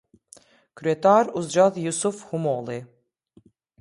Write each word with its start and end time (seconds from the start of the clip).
Kryetar 0.79 1.29
u 1.37 1.43
zgjodh 1.47 1.77
Jusuf 1.83 2.17
Humolli. 2.31 2.79